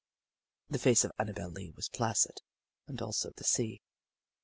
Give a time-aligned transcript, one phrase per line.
[0.67, 2.39] The face of Annabel Lee was placid,
[2.87, 3.83] and also the sea.